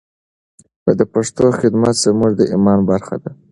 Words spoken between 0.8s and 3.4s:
د پښتو خدمت زموږ د ایمان برخه ده.